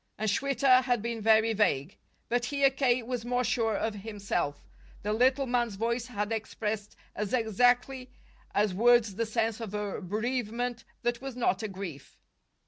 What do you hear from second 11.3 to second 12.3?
not a grief.